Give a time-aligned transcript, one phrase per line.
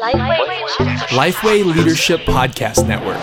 [0.00, 3.16] Lifeway Leadership Podcast Network.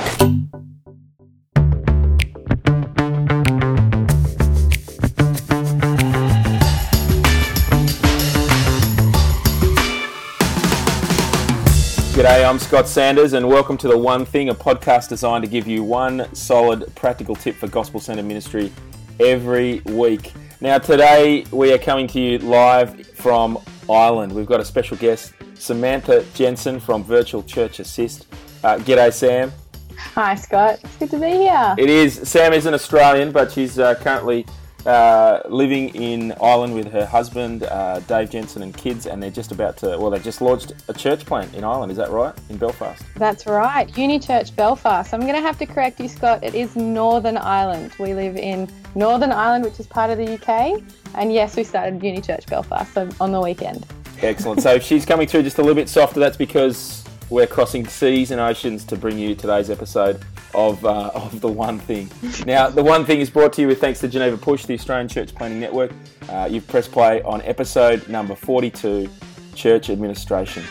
[12.14, 15.68] G'day, I'm Scott Sanders, and welcome to The One Thing, a podcast designed to give
[15.68, 18.72] you one solid practical tip for gospel centered ministry
[19.20, 20.32] every week.
[20.62, 23.60] Now, today we are coming to you live from
[23.90, 24.32] Ireland.
[24.32, 28.26] We've got a special guest, Samantha Jensen from Virtual Church Assist.
[28.64, 29.52] Uh, g'day, Sam.
[30.16, 30.80] Hi, Scott.
[30.84, 31.76] It's good to be here.
[31.78, 32.28] It is.
[32.28, 34.48] Sam is an Australian, but she's uh, currently
[34.88, 39.52] uh, living in Ireland with her husband, uh, Dave Jensen, and kids, and they're just
[39.52, 41.92] about to, well, they just launched a church plant in Ireland.
[41.92, 42.34] Is that right?
[42.50, 43.04] In Belfast?
[43.16, 43.96] That's right.
[43.96, 45.14] Uni Church Belfast.
[45.14, 46.44] I'm going to have to correct you, Scott.
[46.44, 47.94] It is Northern Ireland.
[48.00, 50.82] We live in Northern Ireland, which is part of the UK.
[51.14, 53.86] And yes, we started Uni Church Belfast on the weekend.
[54.22, 54.62] Excellent.
[54.62, 58.32] so if she's coming through just a little bit softer, that's because we're crossing seas
[58.32, 62.12] and oceans to bring you today's episode of, uh, of The One Thing.
[62.46, 65.08] Now, The One Thing is brought to you with thanks to Geneva Push, the Australian
[65.08, 65.92] Church Planting Network.
[66.30, 69.10] Uh, you've pressed play on episode number 42,
[69.56, 70.64] Church Administration.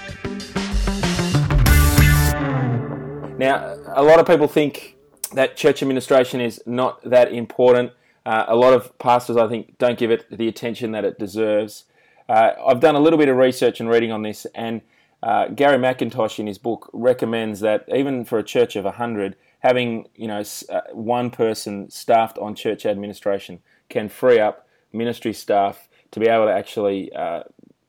[3.38, 4.96] Now, a lot of people think
[5.32, 7.92] that church administration is not that important.
[8.26, 11.84] Uh, a lot of pastors, I think, don't give it the attention that it deserves.
[12.30, 14.82] Uh, I've done a little bit of research and reading on this, and
[15.20, 20.06] uh, Gary McIntosh in his book recommends that even for a church of 100, having
[20.14, 23.58] you know uh, one person staffed on church administration
[23.88, 27.42] can free up ministry staff to be able to actually uh,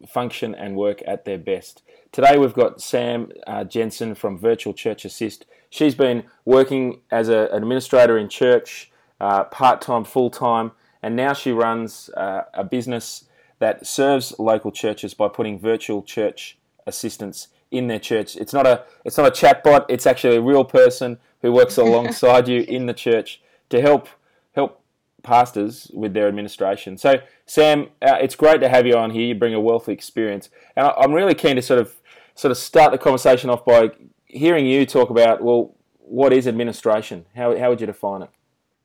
[0.07, 1.83] function and work at their best.
[2.11, 5.45] Today we've got Sam uh, Jensen from Virtual Church Assist.
[5.69, 10.71] She's been working as a, an administrator in church, uh, part time, full time,
[11.03, 13.25] and now she runs uh, a business
[13.61, 18.35] that serves local churches by putting virtual church assistants in their church.
[18.35, 19.85] It's not a it's not a chatbot.
[19.87, 24.09] It's actually a real person who works alongside you in the church to help
[24.53, 24.81] help
[25.21, 26.97] pastors with their administration.
[26.97, 29.27] So, Sam, uh, it's great to have you on here.
[29.27, 32.01] You bring a wealth of experience, and I, I'm really keen to sort of
[32.33, 33.91] sort of start the conversation off by
[34.25, 37.27] hearing you talk about well, what is administration?
[37.35, 38.31] How how would you define it?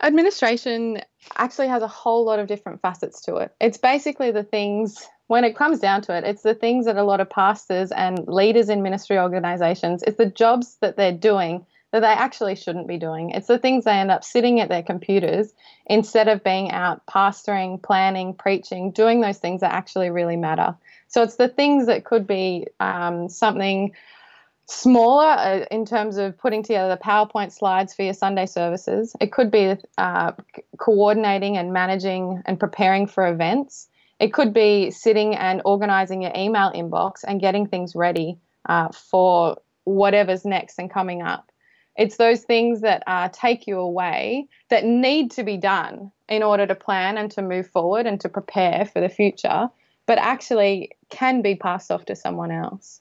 [0.03, 1.01] Administration
[1.37, 3.55] actually has a whole lot of different facets to it.
[3.61, 7.03] It's basically the things when it comes down to it, it's the things that a
[7.03, 12.01] lot of pastors and leaders in ministry organizations, it's the jobs that they're doing that
[12.01, 13.31] they actually shouldn't be doing.
[13.31, 15.53] It's the things they end up sitting at their computers
[15.87, 20.77] instead of being out pastoring, planning, preaching, doing those things that actually really matter.
[21.09, 23.93] So it's the things that could be um, something
[24.67, 29.15] smaller uh, in terms of putting together the PowerPoint slides for your Sunday services.
[29.21, 30.33] It could be uh,
[30.79, 33.89] coordinating and managing and preparing for events.
[34.19, 38.39] It could be sitting and organizing your email inbox and getting things ready
[38.69, 41.53] uh, for whatever's next and coming up.
[41.97, 46.67] It's those things that uh, take you away that need to be done in order
[46.67, 49.69] to plan and to move forward and to prepare for the future,
[50.07, 53.01] but actually can be passed off to someone else.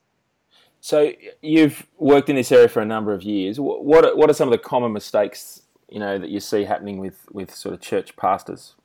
[0.85, 3.59] So you've worked in this area for a number of years.
[3.59, 6.99] What are, what are some of the common mistakes you know that you see happening
[6.99, 8.75] with, with sort of church pastors?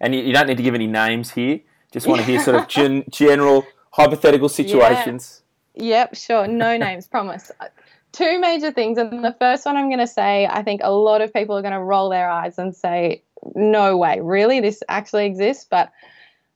[0.00, 1.58] And you, you don't need to give any names here.
[1.92, 5.42] Just want to hear sort of gen, general hypothetical situations.
[5.74, 5.82] Yeah.
[5.82, 6.46] Yep, sure.
[6.46, 7.66] No names, promise uh,
[8.12, 8.96] two major things.
[8.96, 11.62] And the first one I'm going to say, I think a lot of people are
[11.62, 13.24] going to roll their eyes and say,
[13.56, 14.60] no way, really?
[14.60, 15.66] This actually exists?
[15.68, 15.90] But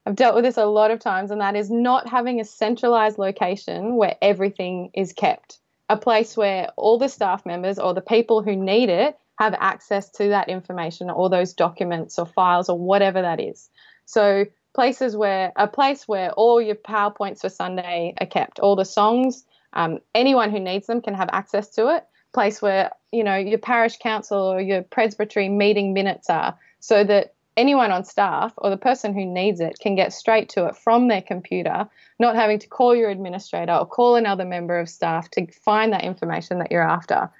[0.06, 3.18] I've dealt with this a lot of times, and that is not having a centralized
[3.18, 5.58] location where everything is kept.
[5.88, 10.10] A place where all the staff members or the people who need it have access
[10.10, 13.70] to that information or those documents or files or whatever that is.
[14.04, 14.44] So,
[14.74, 19.44] places where a place where all your PowerPoints for Sunday are kept, all the songs,
[19.72, 22.04] um, anyone who needs them can have access to it.
[22.32, 27.33] Place where you know your parish council or your presbytery meeting minutes are, so that
[27.56, 31.08] anyone on staff or the person who needs it can get straight to it from
[31.08, 31.88] their computer,
[32.18, 36.04] not having to call your administrator or call another member of staff to find that
[36.04, 37.30] information that you're after.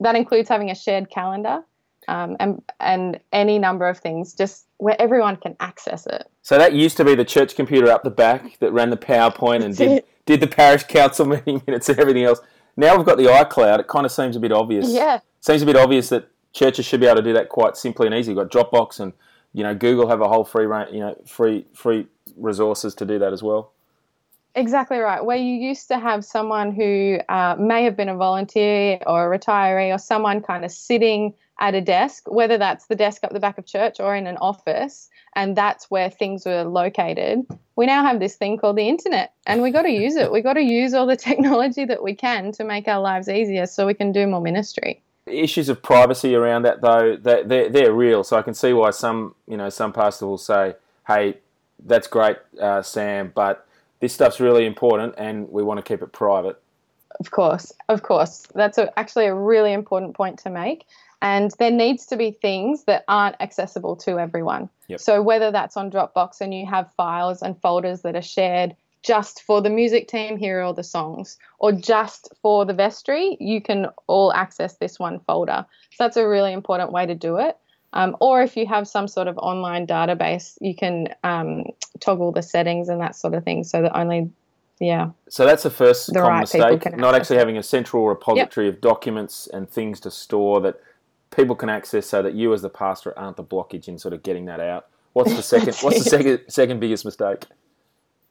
[0.00, 1.62] That includes having a shared calendar
[2.08, 6.28] um, and and any number of things, just where everyone can access it.
[6.42, 9.64] So that used to be the church computer up the back that ran the PowerPoint
[9.64, 12.40] and did did the parish council meeting minutes and everything else.
[12.76, 13.78] Now we've got the iCloud.
[13.80, 14.90] It kind of seems a bit obvious.
[14.90, 15.20] Yeah.
[15.40, 18.14] Seems a bit obvious that churches should be able to do that quite simply and
[18.14, 18.32] easy.
[18.34, 19.12] We've got Dropbox and
[19.54, 22.06] you know Google have a whole free you know free free
[22.36, 23.72] resources to do that as well.
[24.56, 25.24] Exactly right.
[25.24, 29.38] Where you used to have someone who uh, may have been a volunteer or a
[29.38, 33.40] retiree or someone kind of sitting at a desk, whether that's the desk up the
[33.40, 37.46] back of church or in an office, and that's where things were located.
[37.76, 40.30] We now have this thing called the internet, and we got to use it.
[40.30, 43.66] We got to use all the technology that we can to make our lives easier,
[43.66, 45.02] so we can do more ministry.
[45.26, 48.24] Issues of privacy around that, though, they're, they're real.
[48.24, 50.74] So I can see why some, you know, some pastors will say,
[51.06, 51.38] "Hey,
[51.84, 53.66] that's great, uh, Sam, but."
[54.04, 56.60] this stuff's really important and we want to keep it private.
[57.20, 58.42] Of course, of course.
[58.54, 60.84] That's a, actually a really important point to make.
[61.22, 64.68] And there needs to be things that aren't accessible to everyone.
[64.88, 65.00] Yep.
[65.00, 69.42] So whether that's on Dropbox and you have files and folders that are shared just
[69.42, 73.60] for the music team, here are all the songs, or just for the vestry, you
[73.60, 75.64] can all access this one folder.
[75.90, 77.56] So that's a really important way to do it.
[77.92, 81.64] Um, or if you have some sort of online database, you can um,
[82.00, 84.30] toggle the settings and that sort of thing so that only,
[84.80, 85.10] yeah.
[85.28, 88.76] So that's the first the common right mistake, not actually having a central repository yep.
[88.76, 90.80] of documents and things to store that
[91.30, 94.22] people can access so that you as the pastor aren't the blockage in sort of
[94.22, 94.86] getting that out.
[95.12, 97.44] What's the second, what's the second, second biggest mistake?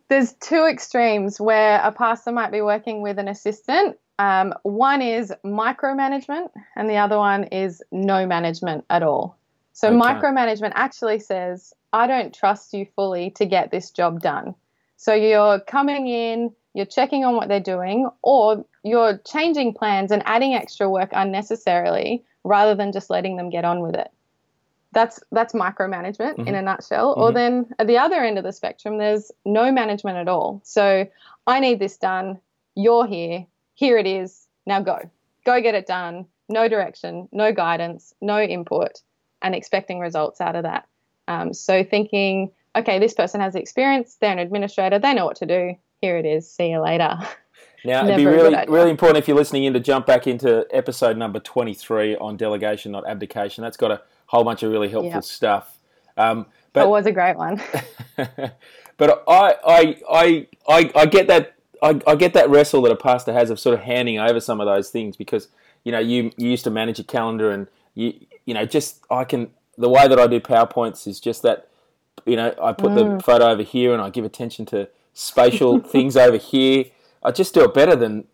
[0.10, 5.34] There's two extremes where a pastor might be working with an assistant um, one is
[5.44, 9.38] micromanagement, and the other one is no management at all.
[9.74, 9.98] So okay.
[9.98, 14.54] micromanagement actually says, I don't trust you fully to get this job done.
[14.98, 20.22] So you're coming in, you're checking on what they're doing, or you're changing plans and
[20.26, 24.12] adding extra work unnecessarily rather than just letting them get on with it.
[24.94, 26.48] That's that's micromanagement mm-hmm.
[26.48, 27.13] in a nutshell.
[27.13, 27.22] Mm-hmm.
[27.22, 30.62] Or then at the other end of the spectrum, there's no management at all.
[30.63, 31.07] So
[31.48, 32.40] I need this done.
[32.75, 33.45] You're here.
[33.75, 34.48] Here it is.
[34.66, 35.00] Now go.
[35.45, 36.25] Go get it done.
[36.50, 39.01] No direction, no guidance, no input
[39.44, 40.88] and expecting results out of that.
[41.28, 45.46] Um, so thinking, okay, this person has experience, they're an administrator, they know what to
[45.46, 45.75] do.
[46.01, 46.50] Here it is.
[46.50, 47.18] See you later.
[47.86, 51.18] Now, it'd be really, really important if you're listening in to jump back into episode
[51.18, 53.62] number 23 on delegation, not abdication.
[53.62, 54.01] That's got a
[54.36, 55.78] whole bunch of really helpful stuff.
[56.18, 57.62] Um, but, it was a great one.
[58.98, 61.56] but I, I, I, I, I get that.
[61.82, 64.62] I, I get that wrestle that a pastor has of sort of handing over some
[64.62, 65.50] of those things because
[65.84, 69.24] you know you, you used to manage a calendar and you you know, just I
[69.24, 71.68] can the way that I do PowerPoints is just that
[72.26, 73.18] you know I put mm.
[73.18, 76.86] the photo over here and I give attention to spatial things over here.
[77.22, 78.26] I just do it better than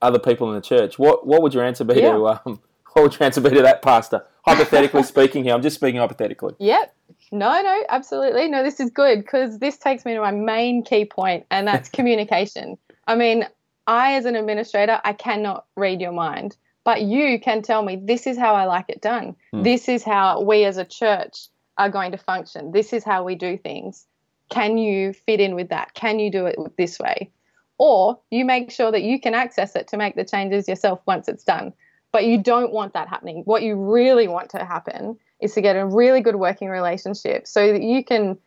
[0.00, 0.98] other people in the church.
[0.98, 2.12] What what would your answer be yeah.
[2.12, 2.60] to um,
[2.92, 4.24] what would your answer be to that pastor?
[4.44, 6.54] Hypothetically speaking, here I'm just speaking hypothetically.
[6.58, 6.94] Yep.
[7.30, 8.48] No, no, absolutely.
[8.48, 11.88] No, this is good because this takes me to my main key point, and that's
[11.90, 12.76] communication.
[13.06, 13.46] I mean,
[13.86, 18.26] I, as an administrator, I cannot read your mind but you can tell me this
[18.26, 19.36] is how I like it done.
[19.54, 19.64] Mm.
[19.64, 21.48] This is how we as a church
[21.78, 22.72] are going to function.
[22.72, 24.06] This is how we do things.
[24.50, 25.94] Can you fit in with that?
[25.94, 27.30] Can you do it this way?
[27.78, 31.28] Or you make sure that you can access it to make the changes yourself once
[31.28, 31.72] it's done.
[32.12, 33.42] But you don't want that happening.
[33.46, 37.72] What you really want to happen is to get a really good working relationship so
[37.72, 38.38] that you can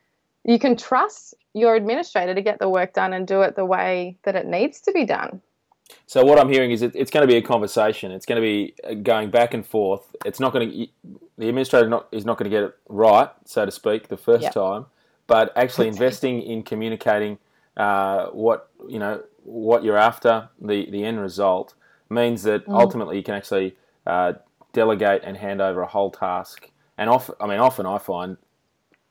[0.43, 4.17] you can trust your administrator to get the work done and do it the way
[4.23, 5.41] that it needs to be done.
[6.07, 8.11] So what I'm hearing is it, it's going to be a conversation.
[8.11, 10.15] It's going to be uh, going back and forth.
[10.25, 10.87] It's not going to
[11.37, 14.43] the administrator not, is not going to get it right, so to speak, the first
[14.43, 14.53] yep.
[14.53, 14.85] time,
[15.27, 17.37] but actually investing in communicating
[17.77, 21.75] uh, what you know what you're after, the the end result
[22.09, 22.73] means that mm.
[22.73, 23.75] ultimately you can actually
[24.05, 24.33] uh,
[24.73, 26.69] delegate and hand over a whole task.
[26.97, 28.37] And often, I mean, often I find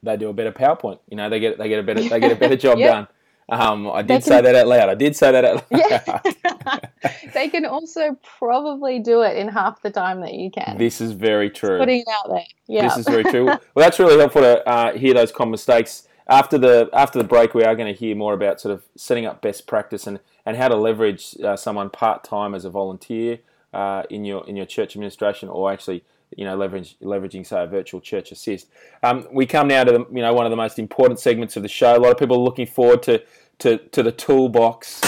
[0.03, 0.99] they do a better PowerPoint.
[1.09, 2.93] You know, they get they get a better they get a better job yep.
[2.93, 3.09] done.
[3.47, 4.89] Um, I did can, say that out loud.
[4.89, 6.25] I did say that out loud.
[6.71, 6.81] Yeah.
[7.35, 10.79] they can also probably do it in half the time that you can.
[10.79, 11.77] This is very true.
[11.77, 12.45] Just putting it out there.
[12.67, 12.89] Yeah.
[12.89, 13.45] This is very true.
[13.45, 16.09] well, that's really helpful to uh, hear those common mistakes.
[16.27, 19.27] After the after the break, we are going to hear more about sort of setting
[19.27, 23.41] up best practice and, and how to leverage uh, someone part time as a volunteer
[23.75, 26.03] uh, in your in your church administration, or actually
[26.37, 28.69] you know, leverage, leveraging, say, a virtual church assist.
[29.03, 31.63] Um, we come now to the, you know one of the most important segments of
[31.63, 31.97] the show.
[31.97, 33.23] A lot of people are looking forward to
[33.61, 35.01] to, to the toolbox.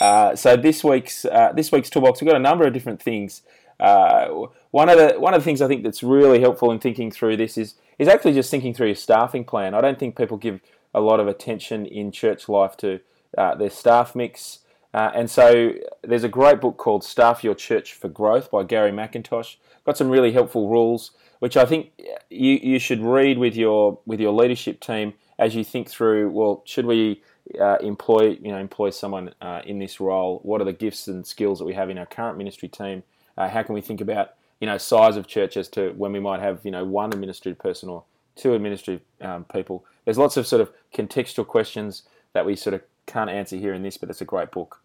[0.00, 3.42] Uh, so this week's uh, this week's toolbox, we've got a number of different things.
[3.78, 7.10] Uh, one of the one of the things I think that's really helpful in thinking
[7.10, 9.74] through this is is actually just thinking through your staffing plan.
[9.74, 10.60] I don't think people give
[10.94, 13.00] a lot of attention in church life to
[13.36, 14.60] uh, their staff mix.
[14.94, 18.90] Uh, and so there's a great book called Staff Your Church for Growth by Gary
[18.90, 19.56] McIntosh.
[19.84, 21.92] Got some really helpful rules, which I think
[22.30, 26.30] you, you should read with your with your leadership team as you think through.
[26.30, 27.22] Well, should we
[27.60, 30.40] uh, employ you know employ someone uh, in this role?
[30.42, 33.02] What are the gifts and skills that we have in our current ministry team?
[33.36, 36.20] Uh, how can we think about you know size of church as to when we
[36.20, 38.04] might have you know one administrative person or
[38.36, 39.84] two administrative um, people?
[40.04, 43.82] There's lots of sort of contextual questions that we sort of can't answer here in
[43.82, 44.80] this, but it's a great book.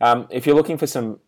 [0.00, 1.20] Um, if you're looking for some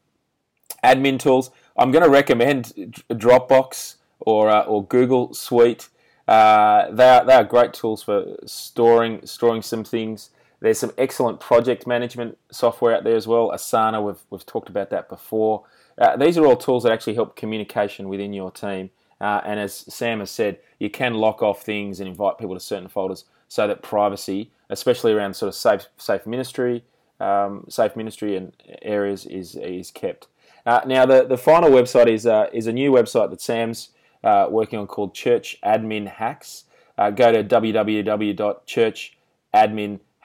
[0.85, 2.67] admin tools, I'm going to recommend
[3.11, 5.89] Dropbox or uh, or Google Suite.
[6.29, 10.31] Uh, they are they are great tools for storing storing some things.
[10.61, 13.51] There's some excellent project management software out there as well.
[13.51, 15.65] Asana, we've we've talked about that before.
[15.99, 18.91] Uh, these are all tools that actually help communication within your team.
[19.21, 22.61] Uh, and as Sam has said, you can lock off things and invite people to
[22.61, 26.85] certain folders so that privacy, especially around sort of safe safe ministry,
[27.21, 28.53] um, safe ministry and
[28.83, 30.29] areas, is is kept.
[30.67, 33.91] Uh, now, the, the final website is uh, is a new website that Sam's
[34.23, 36.65] uh, working on called Church Admin Hacks.
[36.99, 37.43] Uh, go to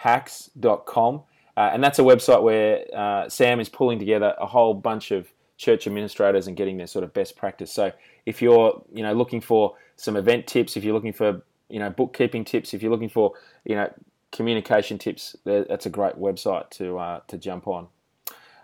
[0.03, 1.23] www.churchadminhacks.com,
[1.57, 5.27] uh, and that's a website where uh, Sam is pulling together a whole bunch of
[5.57, 7.71] church administrators and getting their sort of best practice.
[7.71, 7.91] So,
[8.25, 11.89] if you're you know looking for some event tips, if you're looking for you know
[11.89, 13.33] bookkeeping tips, if you're looking for
[13.63, 13.91] you know
[14.31, 17.87] communication tips, that's a great website to uh, to jump on.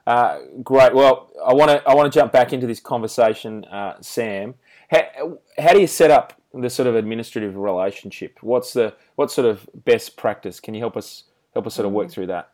[0.06, 0.94] Uh, great.
[0.94, 4.56] Well, I want to I want to jump back into this conversation, uh, Sam.
[4.90, 8.40] How, how do you set up the sort of administrative relationship?
[8.42, 10.60] What's the what sort of best practice?
[10.60, 12.12] Can you help us help us sort of work mm.
[12.12, 12.52] through that?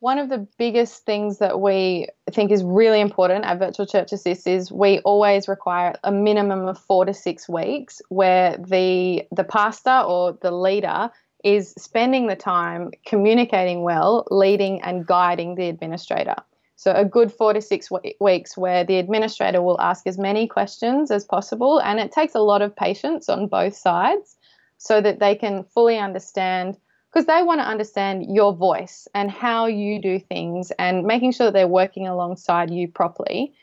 [0.00, 4.46] One of the biggest things that we think is really important at Virtual Church Assist
[4.46, 10.02] is we always require a minimum of four to six weeks where the the pastor
[10.06, 11.10] or the leader
[11.44, 16.36] is spending the time communicating well, leading and guiding the administrator.
[16.76, 17.90] So, a good four to six
[18.20, 21.80] weeks where the administrator will ask as many questions as possible.
[21.80, 24.36] And it takes a lot of patience on both sides
[24.76, 26.76] so that they can fully understand,
[27.10, 31.46] because they want to understand your voice and how you do things and making sure
[31.46, 33.54] that they're working alongside you properly.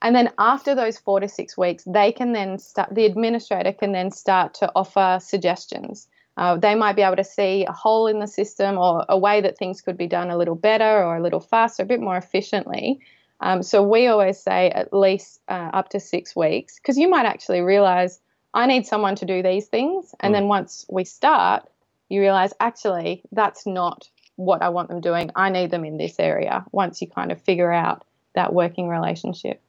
[0.00, 3.92] And then after those four to six weeks, they can then start, the administrator can
[3.92, 6.06] then start to offer suggestions.
[6.40, 9.42] Uh, they might be able to see a hole in the system or a way
[9.42, 12.16] that things could be done a little better or a little faster, a bit more
[12.16, 12.98] efficiently.
[13.40, 17.26] Um, so we always say at least uh, up to six weeks because you might
[17.26, 18.20] actually realize
[18.54, 20.14] I need someone to do these things.
[20.20, 20.38] And mm.
[20.38, 21.68] then once we start,
[22.08, 25.30] you realize actually that's not what I want them doing.
[25.36, 28.02] I need them in this area once you kind of figure out
[28.34, 29.60] that working relationship.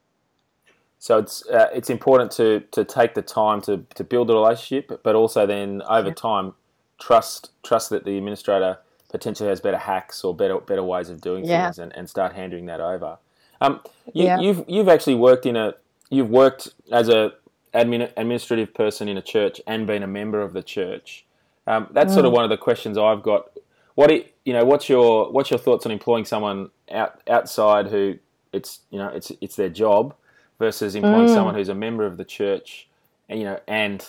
[1.00, 5.02] So it's uh, it's important to, to take the time to, to build a relationship,
[5.04, 6.14] but also then over yeah.
[6.14, 6.54] time
[7.02, 8.78] trust trust that the administrator
[9.10, 11.66] potentially has better hacks or better better ways of doing yeah.
[11.66, 13.18] things and, and start handing that over.
[13.60, 13.82] Um,
[14.14, 14.40] you, yeah.
[14.40, 15.74] You've you've actually worked in a
[16.10, 17.34] you've worked as a
[17.74, 21.26] admin, administrative person in a church and been a member of the church.
[21.68, 22.16] Um, that's mm.
[22.16, 22.36] sort of mm.
[22.36, 23.52] one of the questions I've got.
[23.96, 24.12] What
[24.46, 28.16] you know, what's your what's your thoughts on employing someone out outside who
[28.54, 30.16] it's you know it's it's their job
[30.60, 31.34] versus employing mm.
[31.34, 32.88] someone who's a member of the church
[33.28, 34.08] and you know and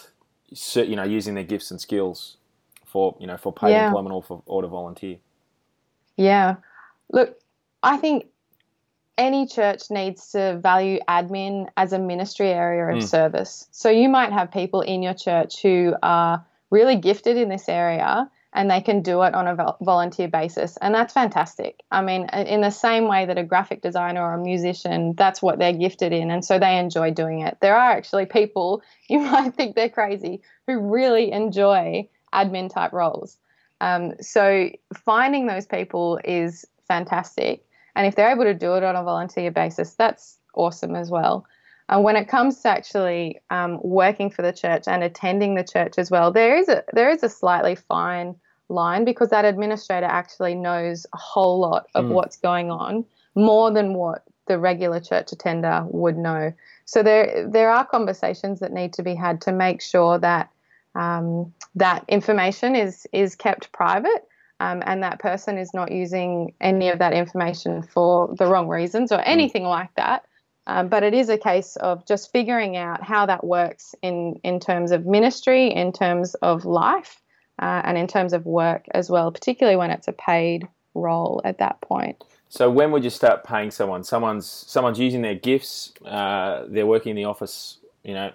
[0.74, 2.36] you know using their gifts and skills
[2.92, 3.86] for you know for paid yeah.
[3.86, 5.16] employment or for or to volunteer.
[6.16, 6.56] Yeah,
[7.10, 7.38] look,
[7.82, 8.26] I think
[9.18, 13.08] any church needs to value admin as a ministry area of mm.
[13.08, 13.66] service.
[13.70, 18.30] So you might have people in your church who are really gifted in this area
[18.54, 20.76] and they can do it on a volunteer basis.
[20.78, 21.82] And that's fantastic.
[21.90, 25.58] I mean, in the same way that a graphic designer or a musician, that's what
[25.58, 26.30] they're gifted in.
[26.30, 27.56] And so they enjoy doing it.
[27.60, 33.38] There are actually people, you might think they're crazy, who really enjoy admin type roles.
[33.80, 37.64] Um, so finding those people is fantastic.
[37.96, 41.44] And if they're able to do it on a volunteer basis, that's awesome as well.
[41.88, 45.94] And when it comes to actually um, working for the church and attending the church
[45.98, 48.34] as well, there is a there is a slightly fine
[48.68, 52.10] line because that administrator actually knows a whole lot of mm.
[52.10, 56.52] what's going on more than what the regular church attender would know.
[56.84, 60.50] So there there are conversations that need to be had to make sure that
[60.94, 64.26] um, that information is is kept private.
[64.60, 69.10] Um, and that person is not using any of that information for the wrong reasons
[69.10, 69.24] or mm.
[69.26, 70.24] anything like that.
[70.68, 74.60] Um, but it is a case of just figuring out how that works in, in
[74.60, 77.20] terms of ministry, in terms of life,
[77.60, 81.58] uh, and in terms of work as well, particularly when it's a paid role at
[81.58, 82.22] that point.
[82.48, 84.04] So when would you start paying someone?
[84.04, 85.92] Someone's someone's using their gifts.
[86.04, 88.30] Uh, they're working in the office, you know,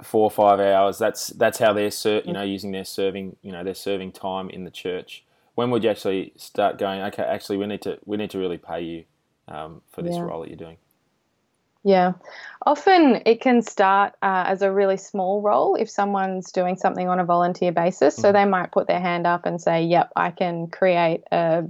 [0.00, 0.98] four or five hours.
[0.98, 4.48] That's that's how they're ser- you know using their serving you know their serving time
[4.48, 5.24] in the church.
[5.54, 7.02] When would you actually start going?
[7.02, 9.04] Okay, actually, we need to we need to really pay you
[9.48, 10.22] um, for this yeah.
[10.22, 10.78] role that you're doing.
[11.84, 12.12] Yeah,
[12.64, 17.18] often it can start uh, as a really small role if someone's doing something on
[17.18, 18.14] a volunteer basis.
[18.14, 18.34] So mm-hmm.
[18.34, 21.64] they might put their hand up and say, "Yep, I can create a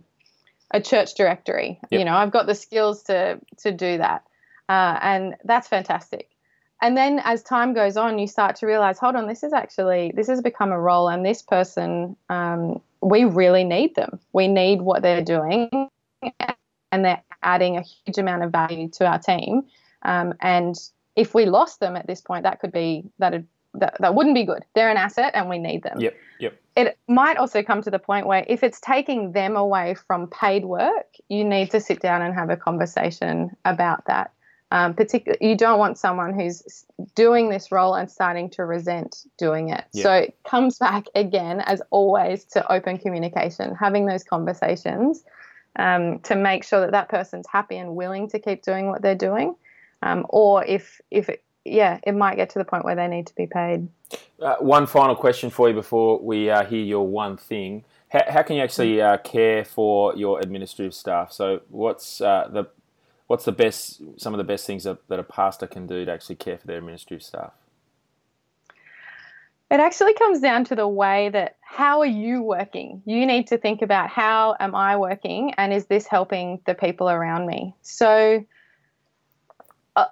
[0.70, 1.80] a church directory.
[1.90, 1.98] Yep.
[1.98, 4.22] You know, I've got the skills to to do that,"
[4.68, 6.28] uh, and that's fantastic
[6.82, 10.12] and then as time goes on you start to realize hold on this is actually
[10.14, 14.18] this has become a role and this person um, we really need them.
[14.32, 15.68] We need what they're doing,
[16.92, 19.64] and they're adding a huge amount of value to our team.
[20.02, 20.76] Um, and
[21.16, 23.42] if we lost them at this point, that could be that
[23.74, 24.64] that that wouldn't be good.
[24.74, 26.00] They're an asset, and we need them.
[26.00, 26.14] Yep.
[26.38, 26.60] Yep.
[26.76, 30.64] It might also come to the point where if it's taking them away from paid
[30.64, 34.32] work, you need to sit down and have a conversation about that.
[34.72, 39.68] Um, particularly, you don't want someone who's doing this role and starting to resent doing
[39.68, 39.84] it.
[39.92, 40.02] Yep.
[40.02, 45.24] So it comes back again, as always, to open communication, having those conversations
[45.78, 49.14] um, to make sure that that person's happy and willing to keep doing what they're
[49.14, 49.54] doing.
[50.00, 53.26] Um, or if if it, yeah, it might get to the point where they need
[53.26, 53.88] to be paid.
[54.40, 57.84] Uh, one final question for you before we uh, hear your one thing.
[58.08, 61.30] How, how can you actually uh, care for your administrative staff?
[61.30, 62.64] So, what's uh, the
[63.32, 66.12] what's the best some of the best things that, that a pastor can do to
[66.12, 67.54] actually care for their ministry staff?
[69.70, 73.00] It actually comes down to the way that how are you working?
[73.06, 77.08] You need to think about how am I working and is this helping the people
[77.08, 77.74] around me?
[77.80, 78.44] So
[79.96, 80.04] uh,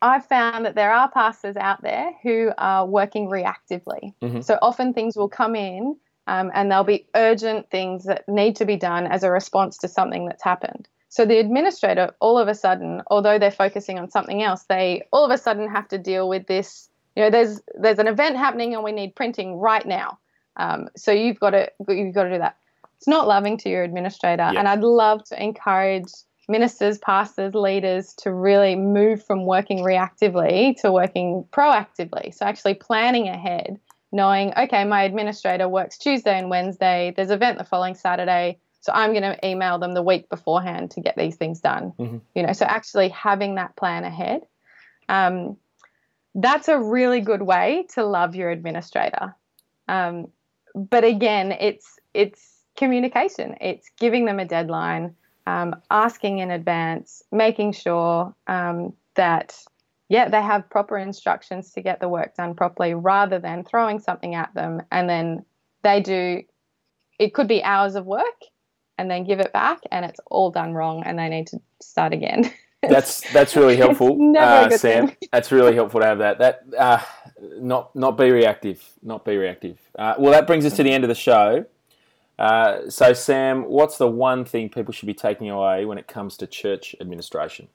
[0.00, 4.14] I've found that there are pastors out there who are working reactively.
[4.22, 4.40] Mm-hmm.
[4.40, 5.96] So often things will come in
[6.26, 9.88] um, and there'll be urgent things that need to be done as a response to
[9.88, 10.88] something that's happened.
[11.12, 15.26] So the administrator, all of a sudden, although they're focusing on something else, they all
[15.26, 16.88] of a sudden have to deal with this.
[17.16, 20.18] You know, there's there's an event happening and we need printing right now.
[20.56, 22.56] Um, so you've got to you've got to do that.
[22.96, 26.10] It's not loving to your administrator, and I'd love to encourage
[26.48, 32.32] ministers, pastors, leaders to really move from working reactively to working proactively.
[32.32, 33.78] So actually planning ahead,
[34.12, 37.12] knowing okay, my administrator works Tuesday and Wednesday.
[37.14, 40.90] There's an event the following Saturday so I'm going to email them the week beforehand
[40.92, 41.92] to get these things done.
[41.98, 42.18] Mm-hmm.
[42.34, 44.42] You know, so actually having that plan ahead,
[45.08, 45.56] um,
[46.34, 49.36] that's a really good way to love your administrator.
[49.86, 50.28] Um,
[50.74, 53.56] but again, it's it's communication.
[53.60, 55.14] It's giving them a deadline,
[55.46, 59.56] um, asking in advance, making sure um, that
[60.08, 64.34] yeah they have proper instructions to get the work done properly, rather than throwing something
[64.34, 65.44] at them and then
[65.82, 66.42] they do.
[67.20, 68.42] It could be hours of work
[69.02, 72.12] and then give it back and it's all done wrong and they need to start
[72.12, 72.50] again.
[72.82, 75.08] that's that's really helpful, uh, Sam.
[75.08, 75.16] Thing.
[75.32, 76.38] that's really helpful to have that.
[76.38, 77.00] That uh,
[77.60, 79.78] not not be reactive, not be reactive.
[79.98, 81.66] Uh, well, that brings us to the end of the show.
[82.38, 86.36] Uh, so, Sam, what's the one thing people should be taking away when it comes
[86.38, 87.68] to church administration?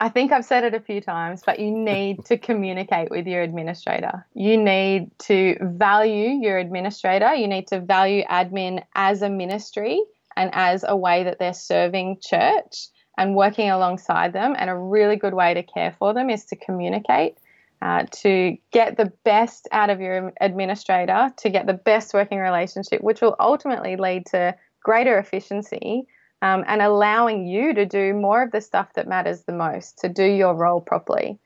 [0.00, 3.42] I think I've said it a few times, but you need to communicate with your
[3.42, 4.26] administrator.
[4.34, 7.34] You need to value your administrator.
[7.34, 10.02] You need to value admin as a ministry
[10.36, 14.54] and as a way that they're serving church and working alongside them.
[14.58, 17.36] And a really good way to care for them is to communicate.
[17.82, 23.02] Uh, to get the best out of your administrator, to get the best working relationship,
[23.02, 26.06] which will ultimately lead to greater efficiency
[26.40, 30.08] um, and allowing you to do more of the stuff that matters the most, to
[30.08, 31.38] do your role properly.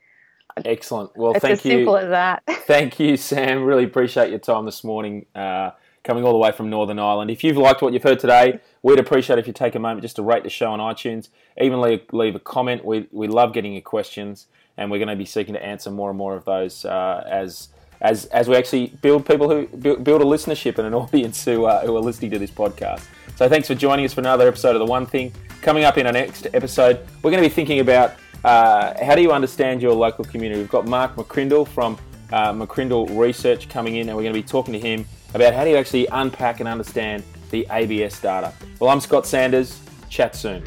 [0.65, 1.11] Excellent.
[1.17, 1.71] Well, it's thank as you.
[1.71, 2.43] Simple as that.
[2.49, 3.63] thank you, Sam.
[3.63, 5.25] Really appreciate your time this morning.
[5.35, 5.71] Uh,
[6.03, 7.31] coming all the way from Northern Ireland.
[7.31, 10.15] If you've liked what you've heard today, we'd appreciate if you take a moment just
[10.17, 12.85] to rate the show on iTunes, even leave, leave a comment.
[12.85, 16.09] We, we love getting your questions, and we're going to be seeking to answer more
[16.09, 17.69] and more of those uh, as
[18.01, 21.65] as as we actually build people who build, build a listenership and an audience who
[21.65, 23.05] uh, who are listening to this podcast.
[23.35, 25.33] So thanks for joining us for another episode of the One Thing.
[25.61, 29.21] Coming up in our next episode, we're going to be thinking about uh, how do
[29.21, 30.61] you understand your local community.
[30.61, 31.97] We've got Mark McCrindle from
[32.31, 35.63] uh, McCrindle Research coming in, and we're going to be talking to him about how
[35.63, 38.53] do you actually unpack and understand the ABS data.
[38.79, 39.79] Well, I'm Scott Sanders.
[40.09, 40.63] Chat soon.